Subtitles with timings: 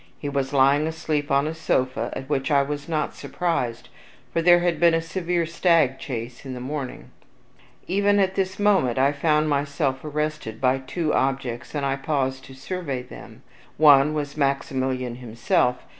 [0.17, 3.89] He was lying asleep on a sofa, at which I was not surprised,
[4.33, 7.11] for there had been a severe stag chase in the morning.
[7.85, 12.55] Even at this moment I found myself arrested by two objects, and I paused to
[12.55, 13.43] survey them.
[13.77, 15.75] One was Maximilian himself.